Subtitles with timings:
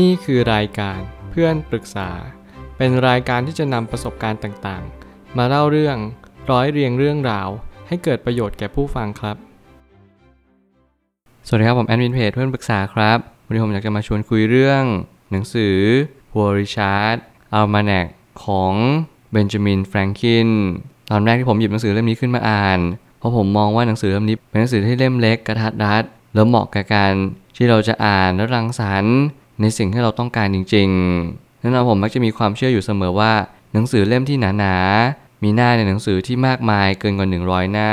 [0.00, 2.10] นี่คือรายการเพื่อนปรึกษา
[2.76, 5.96] เป็นรายการที่จะนำประสบการณ์ต่างๆ มาเล่าเรื่อง
[6.50, 7.48] ร้อยเรียงเรื่องราว
[7.88, 9.36] ให้เกิดประโยชน์แก่ผู้ฟังครับ
[11.46, 14.82] สวัสดีครับ ผมแอดมินเพจเพื่อนปรึกษาครับ วันนี้ผมอยากจะมาชวนคุยเรื่อง
[15.30, 15.76] หนังสือ
[16.32, 17.16] Poor Richard
[17.58, 18.06] Almanac
[18.44, 18.72] ของ
[19.32, 20.48] เบนจามินแฟรงคิน
[21.10, 22.80] ตอนแรกที่ผมหยิบหนังสือเล่มนี้ขึ้นมาอ่าน
[23.18, 26.04] เพราะผมมองว่าหนังสือเล่มนี้เป็นหนังสือที่เล่มเล็กกระทัดรัด
[26.34, 27.12] แล้วเหมาะกับการ
[27.56, 29.18] ที่เราจะอ่านและรังสรรค์
[29.60, 33.32] ในสิ่งที่เราต้องการจริงๆนั่นเราผมมักจะมีความเชื่ออยู่เสมอว่า
[33.72, 37.90] หนังสือเล่มที่หนาๆ มีหน้าในหนังสือที่มากมายเกินกว่า 100 หน้า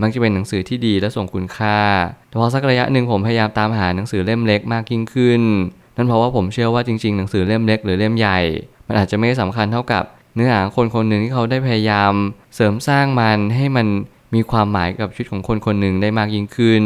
[0.00, 1.78] มักจะเป็นหนังสือที่ดีและส่งคุณค่า
[2.28, 5.42] แต่พอสักระยะหนึ่งผมพยายามตามหาหนังสือเล่มเล็กมากยิ่งขึ้น
[5.96, 8.38] นั่นเพราะว่าผมเชื่อว่าจริงๆ หนังสือเล่มเล็กหรือเล่มใหญ่
[8.86, 12.12] มันอาจจะไม่สำคัญเท่ากับเนื้อหาคนคนหนึ่งที่เขาได้พยายาม
[12.54, 13.86] เสริมสร้างมันให้มัน
[14.34, 16.84] มีความหมายกับชีวิตของคนคนหนึ่งได้มากยิ่งขึ้น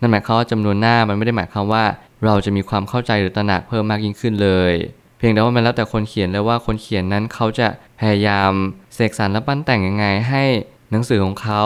[0.00, 1.84] นั่นหมายความว่าจำนวนหน้ามันไม่ได้หมายความว่า
[2.24, 4.72] เราจะมีความเข้าใจหรือตระหนักเพิ่มมากยิ่งขึ้นเลย
[5.18, 7.68] เพียงแต่ว่ามันแล้วแต่คนเขียนแล้วว่าคนเขียนนั้นเขาจะ
[8.00, 8.52] พยายาม
[8.94, 10.44] เสกสรรและปั้นแต่งยังไงให้
[10.90, 11.62] หนังสือของเขา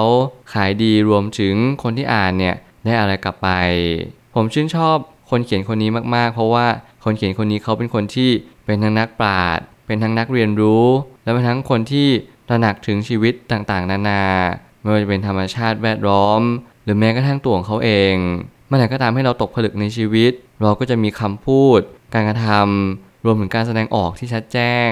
[0.52, 3.48] ขายดีรวมถึงคนที่อ่านเนี่ยได้อะไรกลับไป
[4.34, 4.96] ผมชื่นชอบ
[5.30, 6.66] คนเขียนคนนี้มากๆ เพราะว่า
[7.04, 8.30] คนเขียนคนนี้เขาเป็นคนที่
[8.66, 10.84] เป็นทั้งนักปราชญ์เป็นทั้งนักเรียนรู้
[11.24, 12.08] และเป็นทั้งคนที่
[12.48, 14.22] ตระหนักถึงชีวิตต่างๆ นานา
[14.80, 16.40] ไม่ว่าจะเป็นธรรมชาติแวดล้อม
[16.84, 18.14] หรือแม้กระทั่งตัวของเขาเอง
[18.66, 21.80] เมื่อไหร่ก็ตามให้เราตกผลึกในชีวิต เราก็จะมีคำพูด
[22.14, 24.90] การกระทำรวมถึงการแสดงออกที่ชัดแจ้ง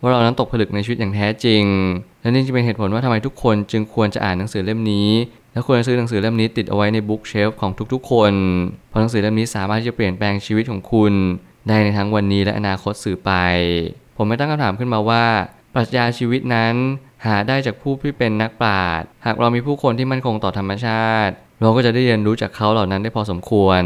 [0.00, 1.64] ว่าเรานั้นตกผลึกในชีวิตอย่างแท้จริง
[2.20, 5.10] และนี่จะเป็นเหตุผลว่าทำไมทุกคนจึงควรจะอ่านหนังสือเล่มนี้
[5.52, 8.32] และควรจะซื้อหนังสือเล่มนี้ติดเอาไว้ในบุ๊กเชลฟ์ของทุกๆ คน
[8.88, 11.12] เพราะหนังสือเล่มนี้สามารถที่จะเปลี่ยนแปลงชีวิตของคุณ
[11.68, 13.32] ได้ในทั้งวันนี้และอนาคตสื่อไป
[14.16, 15.24] ผมไม่ตั้งคำถามขึ้นมาว่า
[15.74, 16.74] ปรัชญาชีวิตนั้น
[17.26, 23.82] หาได้จากผู้ที่เป็นนักปราชญ์ หากเรามีผู้คนที่มั่นคงต่อธรรมชาติ เราก็จะได้เรียนรู้จากเขาเหล่านั้นได้พอสมควร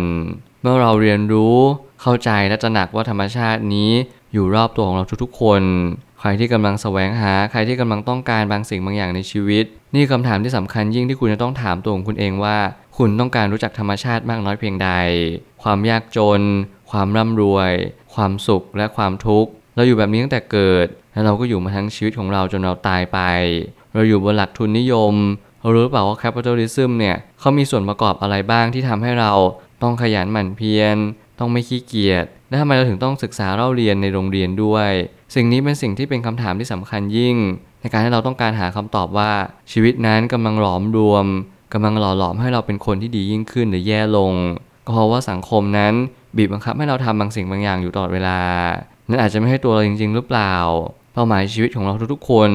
[0.62, 1.56] เมื่อเราเรียนรู้
[2.02, 3.90] เข้าใจและตระหนักว่าธรรมชาตินี้
[4.32, 5.62] อยู่รอบตัวของเราทุกๆ คน
[6.20, 9.64] ใครที่กำลังแสวงหาใครที่กำลังต้องการบางสิ่งบางอย่างในชีวิต
[9.94, 12.58] นี่คำถามที่สำคัญยิ่งที่คุณจะต้องถามตัวของคุณเองว่า
[12.96, 14.90] คุณต้องการรู้จักธรรมชาติมากน้อยเพียงใด
[15.62, 16.40] ความยากจน
[16.90, 17.72] ความร่ำรวย
[18.14, 23.18] ความสุขและความทุกข์เราอยู่แบบนี้ตั้งแต่เกิด และเราก็อยู่มาทั้งชีวิตของเราจนเราตายไป
[23.94, 25.14] เราอยู่บนหลักทุนนิยม
[25.60, 29.32] เรารู้หรือเปล่าว่า capitalism เนี่ยเขามีส่วนประกอบอะไรบ้างที่ทำให้เรา
[29.82, 30.96] ต้องขยันหมั่นเพียร
[31.38, 34.90] ต้องไม่ขี้เกียจ และทำไมเราถึงต้องศึกษาเล่าเรียนในโรงเรียนด้วย
[35.34, 37.36] สิ่งนี้เป็นสิ่งที่เป็นคำถามที่สำคัญยิ่ง
[37.80, 39.30] ในการที่เราต้องการหาคำตอบว่า
[39.72, 41.26] ชีวิตนั้นกำลังหลอมรวม
[41.72, 44.32] กำลังหล่อหลอมให้เราเป็นคนที่ดียิ่งขึ้นหรือแย่ลง
[44.84, 45.94] ก็เพราะว่าสังคมนั้น
[46.36, 48.38] บีบบังคับให้เราทำบางสิ่งบางอย่างอยู่ตลอดเวลา
[49.08, 50.54] นั่นอาจจะไม่ให้ตัวเราจริง ๆ หรือเปล่า
[51.12, 52.50] เป้าหมายชีวิตของเราทุกๆคน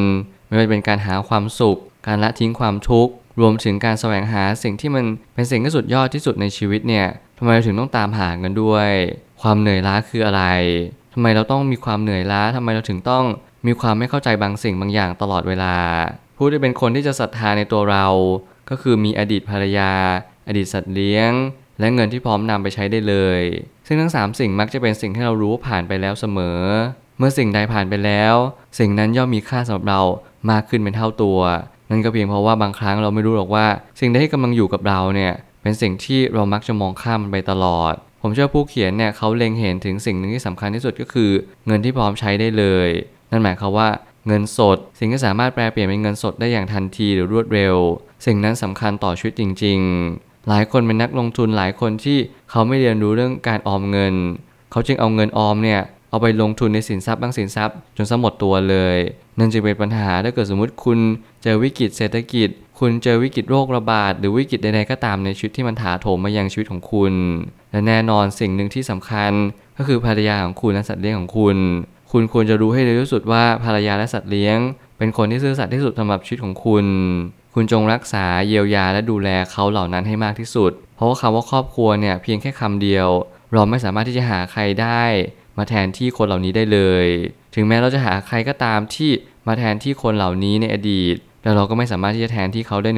[0.47, 7.07] ไม่ว่าจะเป็นการหาความสุข การละทิ้งความทุกข์ รวมถึงการแสวงหาสิ่งที่มันเป็นสิ่งที่สุดยอดที่สุดในชีวิตเนี่ย
[7.37, 8.89] ทำไมเราถึงต้องตามหากันด้วย
[9.41, 10.43] ความเหนื่อยล้าคืออะไร
[11.13, 13.25] ทำไมเราต้องมีความเหนื่อยล้าทำไมเราถึงต้อง
[13.67, 15.75] มีความไม่เข้าใจบางสิ่งบางอย่างตลอดเวลา
[16.37, 18.07] ผู้ที่เป็นคนที่จะศรัทธาในตัวเรา
[18.69, 19.93] ก็คือมีอดีตภรรยา
[20.47, 21.31] อดีตสัตว์เลี้ยง
[21.79, 23.41] และเงินที่พร้อมนำไปใช้ได้เลย
[23.87, 26.59] ซึ่งทั้ง 3 สิ่งมักจะเป็นสิ่งที่เรารู้ผ่านไปแล้วเสมอ
[27.17, 28.35] เมื่อสิ่งใดผ่านไปแล้ว
[28.79, 30.01] สิ่งนั้นย่อมมีค่าสำหรับเรา
[30.51, 31.39] มากขึ้นเป็นเท่าตัว
[31.93, 33.65] นั่นก็เพียงเพราะว่าบางครั้งเราไม่รู้หรอกว่า
[33.99, 41.31] สิ่งใดที่กำลังอยู่กับเราเนี่ยเป็นสิ่งที่เรามักจะมองข้ามมันไปตลอด ผมเชื่อผู้เขียนเนี่ยเขาเล็งเห็นถึงสิ่งหนึ่งที่สำคัญที่สุดก็คือ
[41.67, 42.89] เงินที่พร้อมใช้ได้เลย
[43.31, 43.89] นั่นหมายความว่า
[44.27, 47.75] เงินสด สิ่งที่สามารถแปลเปลี่ยนเป็นเงินสดได้อย่างทันทีหรือรวดเร็ว
[48.25, 49.79] สิ่งนั้นสำคัญต่อชีวิตจริง
[50.13, 52.17] ๆ หลายคนเป็นนักลงทุนหลายคนที่
[52.49, 54.13] เขาไม่เรียนรู้เรื่องการออมเงิน
[54.71, 55.81] เขาจึงเอาเงินออมเนี่ย
[56.13, 58.97] เอาไปลงทุนในสินทรัพย์บางสินทรัพย์ จนสมดตัวเลย
[59.39, 60.99] นั่นจึงเป็นปัญหาถ้าเกิดสมมติคุณ
[61.43, 67.13] เจอวิกฤตเศรษฐกิจ คุณเจอวิกฤตโรคระบาด หรือวิกฤตใดๆก็ตามในชีวิตที่มันถาโถมมายังชีวิตของคุณ
[67.71, 69.31] และแน่นอนสิ่งหนึ่งที่สำคัญ
[69.77, 71.57] ก็คือภรรยาของคุณและสัตว์เลี้ยงของคุณ
[72.11, 74.57] คุณควรจะรู้ให้เร็วที่สุดว่าภรรยาและสัตว์เลี้ยง
[74.97, 76.85] เป็นคนที่ซื่อสัตย์ที่สุดสำหรับชีวิตของคุณ
[77.53, 83.07] คุณจงรักษาเยียวยาและดูแลเขาเหล่านั้นให้มากที่สุด เพราะว่าคำว่าครอบครัวเนี่ยเพียงแค่คำเดียว
[83.53, 85.03] เราไม่สามารถที่จะหาใครได้
[85.57, 87.07] มาแทนที่คนเหล่านี้ได้เลย
[87.55, 89.11] ถึงแม้เราจะหาใครก็ตามที่
[89.47, 92.89] มาแทนที่คนเหล่านี้ในอดีต แต่เราก็ไม่สามารถที่จะแทนที่เขาได้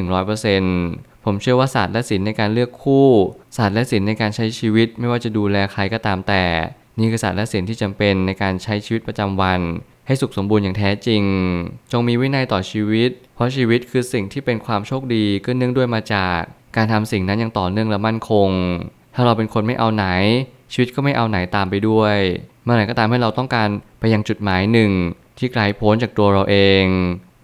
[0.59, 3.07] 100%ผมเชื่อว่าศาสตร์และศิลป์ในการเลือกคู่
[3.57, 6.43] ศาสตร์และศิลป์ในการใช้ชีวิต ไม่ว่าจะดูแลใครก็ตามแต่
[6.99, 9.61] นี่คือศาสตร์และศิลป์ที่จำเป็นในการใช้ชีวิตประจำวัน
[10.07, 11.23] ให้สุขสมบูรณ์อย่างแท้จริง
[11.91, 16.39] จงมีวินัยต่อชีวิต เพราะชีวิตคือสิ่งที่เป็นความโชคดีก็เนื่องด้วยมาจาก
[16.75, 18.49] การทำสิ่งนั้นอย่างต่อเนื่องและมั่นคง
[19.15, 20.05] ถ้าเราเป็นคนไม่เอาไหน
[20.71, 22.17] ชีวิตก็ไม่เอาไหนตามไปด้วย
[22.63, 23.69] เมื่อไหร่ก็ตามให้เราต้องการ
[23.99, 24.91] ไปยังจุดหมายหนึ่ง
[25.37, 26.85] ที่ไกลโพ้นจากตัวเราเอง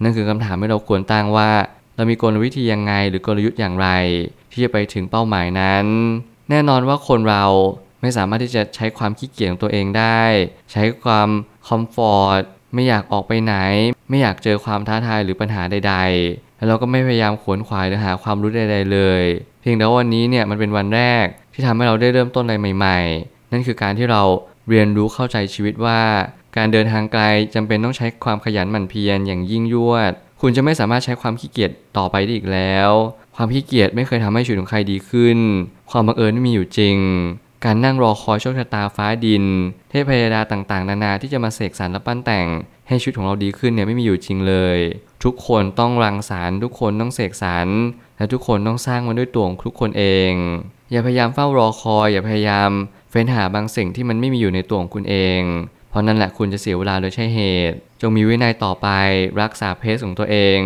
[0.04, 1.52] นั่นคือคำถามที่เราควรตั้งว่า
[1.96, 3.90] เรามีกลวิธียังไงหรือกลยุทธ์อย่างไร
[4.52, 5.86] ที่จะไปถึงเป้าหมายนั้น
[6.50, 7.46] แน่นอนว่าคนเรา
[8.02, 10.22] ไม่สามารถที่จะใช้ความขี้เกียจของตัวเองได้
[10.72, 11.30] ใช้ความ
[11.68, 12.42] คอมฟอร์ต
[12.74, 13.56] ไม่อยากออกไปไหน
[14.10, 15.96] ไม่อยากเจอความท้าทายหรือปัญหาใด
[16.26, 19.24] ๆ แล้วเราก็ไม่พยายามขวนขวายหรือหาความรู้ใด ๆ เลย
[19.62, 24.22] เพียงแต่ววันนี้เนี่ยมันเป็นวันแรก ที่ทำให้เราได้เริ่มต้นอะไรใหม่ ๆ นั่นคือการที่เรา
[24.70, 26.02] เรียนรู้เข้าใจชีวิตว่า
[26.58, 27.24] การเดินทางไกล
[27.56, 30.12] จำเป็นต้องใช้ความขยันหมั่นเพียรอย่างยิ่งยวด
[30.42, 32.90] คุณจะไม่สามารถใช้ความขี้เกียจต่อไปได้อีกแล้ว
[33.36, 35.40] ความขี้เกียจไม่เคยทำให้ชีวิตของใครดีขึ้น
[35.92, 36.98] ความบังเอิญไม่มีอยู่จริง
[37.66, 39.44] การนั่งรอคอยโชคชะตาฟ้าดิน
[39.90, 42.48] เทพยดาต่างๆ นานาที่จะมาเสกสรรและปั้นแต่ง
[42.88, 44.78] ให้ชีวิตของเราดีขึ้นเนี่ยไม่มีอยู่จริงเลย
[45.24, 47.68] ทุกคนต้องรังสรรค์ทุกคนต้องเสกสรร
[48.18, 50.34] และทุกคนต้องสร้างมันด้วยตัวของทุกคนเอง
[50.92, 52.70] อย่าพยายามเฝ้ารอคอย อย่าพยายาม
[53.10, 55.42] เฟ้นหาบางสิ่งที่มันไม่มีอยู่ในตัวของคุณเอง
[55.90, 57.40] เพราะนั่นแหละคุณจะเสียเวลาโดยใช่เห
[57.72, 58.88] ตุ จงมีวินัยต่อไป
[59.42, 60.60] รักษาเพศของตัวเอง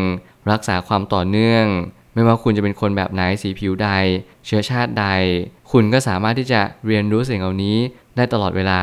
[0.51, 1.65] รักษาความต่อเนื่อง
[2.13, 3.89] ไม่ว่าคุณจะเป็นคนแบบไหนสีผิวใด
[4.45, 5.05] เชื้อชาติใด
[5.71, 7.77] คุณก็สามารถที่จะเรียนรู้สิ่งเหล่านี้
[8.15, 8.81] ได้ตลอดเวลา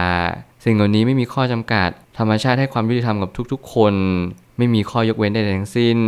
[0.64, 3.94] สิ่งเหล่านี้ไม่มีข้อจำกัด ธรรมชาติให้ความยุติธรรมกับทุกๆ คน
[4.58, 5.98] ไม่มีข้อยกเว้นใดๆทั้งสิ้น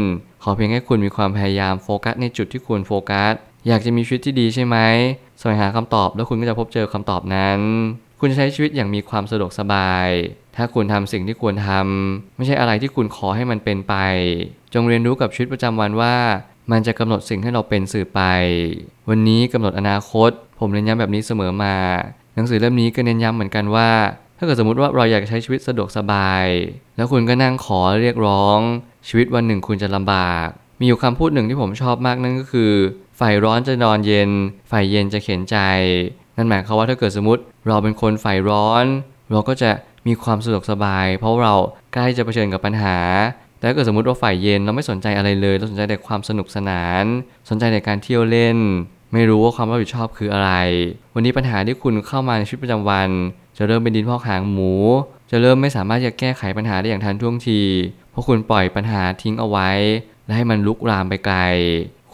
[0.43, 3.35] ขอเพียงให้คุณมีความพยายามโฟกัสในจุดที่ควรโฟกัส
[3.69, 4.77] อยากจะมีชีวิตที่ดีใช่ไหม
[5.39, 7.61] แสวงหาคำตอบแล้วคุณก็จะพบเจอคำตอบนั้น
[8.21, 10.09] คุณจะใช้ชีวิตอย่างมีความสะดวกสบาย
[10.57, 13.95] ถ้าคุณทำสิ่งที่ควรทำไม่ใช่อะไรที่คุณขอให้มันเป็นไป
[14.75, 16.17] จงเรียนรู้กับชีวิตประจำวันว่า
[16.71, 18.21] มันจะกำหนดสิ่งให้เราเป็นสื่อไป
[19.09, 21.77] วันนี้กำหนดอนาคต ผมเน้นย้ำแบบนี้เสมอมา
[22.35, 23.91] หนังสือเล่มนี้ก็เน้นย้ำเหมือนกันว่า
[24.39, 26.47] ถ้าเกิดสมมติว่าเราอยากใช้ชีวิตสะดวกสบาย
[26.97, 28.59] แล้วคุณก็นั่งขอเรียกร้อง
[29.09, 30.47] ชีวิตวันหนึ่งคุณจะลำบาก
[30.81, 32.73] มีอยู่คำพูดหนึ่งที่ผมชอบมากนั่นก็คือ
[33.17, 34.31] ไฟร้อนจะนอนเย็น
[34.69, 35.57] ไฟเย็นจะเข็นใจ
[36.37, 38.85] นั่นหมายความว่าถ้าเกิดสมมติ เราเป็นคนไฟร้อน
[39.31, 39.71] เราก็จะ
[40.07, 41.55] มีความสะดวกสบาย เพราะเรา
[41.93, 42.99] ใกล้จะเผชิญกับปัญหา
[43.59, 47.05] แต่ถ้าเกิดสมมติว่าฝ่ายเย็นเราไม่สนใจอะไรเลย เราสนใจแต่ความสนุกสนาน
[47.49, 48.59] สนใจแต่การเที่ยวเล่น
[49.13, 50.51] ไม่รู้ว่าความรับผิดชอบคืออะไร
[51.15, 53.09] วันนี้ปัญหาที่คุณเข้ามาในชีวิตประจำวัน
[53.57, 54.73] จะเริ่มเป็นดินพอกหางหมู
[55.31, 57.61] จะเริ่มไม่สามารถจะแก้ไขปัญหาได้อย่างทันท่วงที
[58.11, 59.71] เพราะคุณปล่อยปัญหาทิ้งเอาไว้
[60.27, 61.39] และให้มันลุกลามไปไกล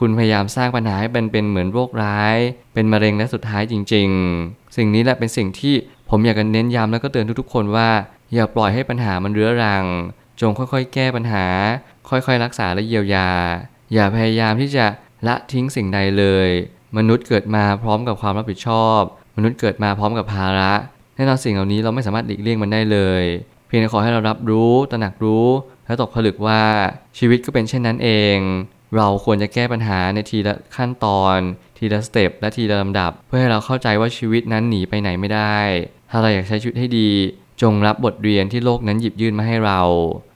[0.03, 2.37] คุณพยายามสร้างปัญหาให้เป็นเป็นเหมือนโรคร้าย
[2.75, 4.09] เป็นมะเร็งและสุดท้ายจริง
[4.43, 5.75] ๆ สิ่งนี้แหละเป็นสิ่งที่
[6.11, 7.91] ผมอยากจะเน้นย้ำแล้วก็เตือนทุกๆ คนว่า
[8.35, 9.85] อย่าปล่อยให้ปัญหามันเรื้อรัง
[10.41, 11.47] จงค่อยๆ แก้ปัญหา
[12.09, 13.31] ค่อยๆ รักษาและเยียวยา
[13.93, 14.87] อย่าพยายามที่จะ
[15.27, 16.49] ละทิ้งสิ่งใดเลย
[16.97, 19.01] มนุษย์เกิดมาพร้อมกับความรับผิดชอบ
[19.37, 20.73] มนุษย์เกิดมาพร้อมกับภาระ
[21.17, 23.25] แน่นอนสิ่งเหล่านี้เราไม่สามารถหลีกเลี่ยงมันได้เลย
[23.67, 25.47] เพียงแต่ขอให้เรารับรู้ตระหนักรู้
[25.87, 26.63] และตกผลึกว่า
[27.19, 28.39] ชีวิตก็เป็นเช่นนั้นเอง
[28.97, 31.39] เราควรจะแก้ปัญหาในทีละขั้นตอน
[31.79, 35.59] ทีละสเต็ปและทีละลำดับ เพื่อให้เราเข้าใจว่าชีวิตนั้นหนีไปไหนไม่ได้
[36.11, 37.11] ถ้าเราอยากใช้ชีวิตให้ดี
[37.63, 39.81] จงรับบทเรียนที่โลกนั้นหยิบยื่นมาให้เรา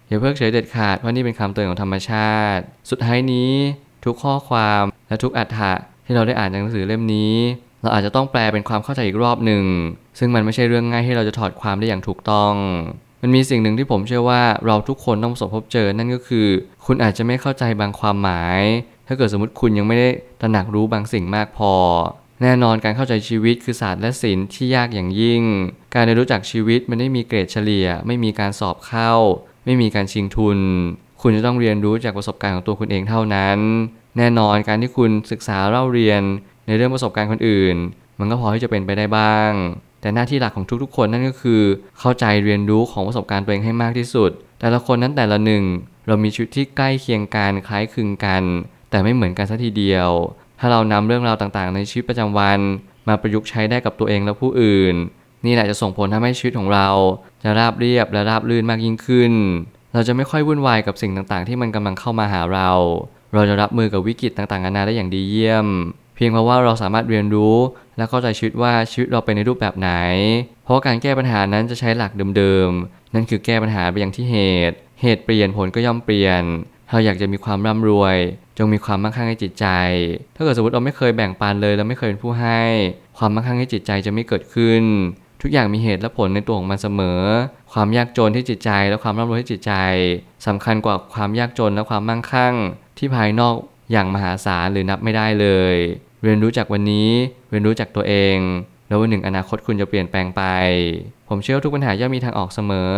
[0.08, 3.50] อย่าเพิกเฉยเด็ดขาดเพราะนี่เป็นคำเตือนของธรรมชาติ สุดท้ายนี้
[4.04, 5.72] ทุกข้อความและทุกอัฏฐะ
[6.06, 7.34] ที่เราได้อ่านจากหนังสือเล่มนี้
[7.82, 9.64] เราอาจจะต้องแปลเป็นความเข้าใจอีกรอบหนึ่ง
[10.18, 12.52] ซึ่งมันไม่ใช่เรื่องง่ายที่เราจะถอดความได้อย่างถูกต้อง
[13.26, 16.46] มันมีสิ่งหนึ่งที่ผมเชื่อว่าเราทุกคนต้องประสบพบเจอ นั่นก็คือ
[16.86, 18.60] คุณอาจจะไม่เข้าใจบางความหมาย
[19.06, 20.08] ถ้าเกิดสมมติคุณยังไม่ได้
[20.40, 21.72] ตระหนักรู้บางสิ่งมากพอ
[22.42, 25.42] แน่นอนการเข้าใจชีวิตคือศาสตร์และศิลป์ที่ยากอย่างยิ่ง
[25.94, 29.12] การได้รู้จักชีวิตมันไม่มีเกรดเฉลี่ย ไม่มีการสอบเข้า
[29.64, 30.58] ไม่มีการชิงทุน
[31.22, 33.58] คุณจะต้องเรียนรู้จากประสบการณ์ของตัวคุณเองเท่านั้น
[34.18, 36.22] แน่นอนการที่คุณศึกษาเล่าเรียน
[36.66, 37.76] ในเรื่องประสบการณ์คนอื่น
[38.18, 39.50] มันก็พอที่จะเป็นไปได้บ้าง
[40.04, 41.62] แต่หน้าที่หลักของทุกๆ คนนั่นก็คือ
[41.98, 44.30] เข้าใจเรียนรู้ของประสบการณ์ตัวเองให้มากที่สุด
[44.60, 45.64] แต่ละคนนั้นแต่ละหนึ่ง
[46.06, 48.42] เรามีชีวิตที่ใกล้เคียงกันคล้ายคลึงกัน
[48.90, 50.10] แต่ไม่เหมือนกันสัทีเดียว
[50.60, 52.60] ถ้าเรานำเรื่องราวต่างๆ ในชีวิตประจำวัน
[53.08, 54.94] มาประยุกต์ใช้ได้กับตัวเองและผู้อื่น
[55.46, 56.88] นี่แหละจะส่งผลทำให้ชีวิตของเรา
[57.42, 59.32] จะราบเรียบและราบรื่นมากยิ่งขึ้น
[59.92, 62.70] เราจะไม่ค่อยวุ่นวายกับสิ่งต่างๆ ที่มันกำลังเข้ามาหาเรา
[63.34, 65.66] เราจะรับมือกับวิกฤตต่างๆนานาได้อย่างดีเยี่ยม
[66.14, 67.56] เพียงเพราะว่าเราสามารถเรียนรู้
[67.96, 69.90] และเข้าใจชีวิตว่าชีวิตเราเป็นในรูปแบบไหน
[70.64, 74.36] เพราะการแก้ปัญหานั้นจะใช้หลักเดิมๆ นั่นคือแก้ปัญหาไปอย่างที่เห
[74.70, 76.44] ตุ เหตุเปลี่ยนผลก็ย่อมเปลี่ยน
[76.90, 78.16] เราอยากจะมีความร่ำรวย
[78.58, 79.66] จงมีความมั่งคั่งในจิตใจ
[80.36, 82.60] ถ้าเกิดสมมติเราไม่เคยแบ่งปันเลยเราไม่เคยเป็นผู้ให้
[83.18, 84.82] ความมั่งคั่งในจิตใจจะไม่เกิดขึ้น
[85.42, 87.20] ทุกอย่างมีเหตุและผลในตัวของมันเสมอ
[87.72, 89.72] ความยากจนที่จิตใจและความร่ำรวยที่จิตใจ
[90.46, 92.54] สำคัญกว่าความยากจนและความมั่งคั่ง
[92.98, 93.56] ที่ภายนอก
[93.92, 95.76] อย่างมหาศาลหรือนับไม่ได้เลย
[96.24, 97.10] เรียนรู้จากวันนี้
[97.50, 98.36] เรียนรู้จากตัวเอง
[98.88, 100.42] แล้ววันหนึ่งอนาคตคุณจะเปลี่ยนแปลงไป
[101.28, 102.92] ผมเชื่อทุกปัญหาย่อมมีทางออกเสมอ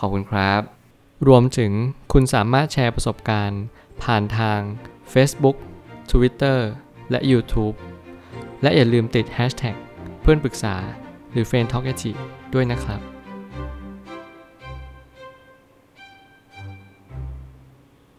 [0.00, 0.60] ขอบคุณครับ
[1.28, 1.72] รวมถึง
[2.12, 3.62] คุณสามารถแชร์ประสบการณ์
[4.02, 4.60] ผ่านทาง
[5.12, 5.56] Facebook
[6.10, 6.58] Twitter
[7.10, 7.76] และ YouTube
[8.62, 9.76] และอย่าลืมติด Hashtag
[10.22, 10.76] เพื่อนปรึกษา
[11.32, 11.86] หรือ f r ร e n d t a l k
[12.54, 13.09] ด้วยนะครับ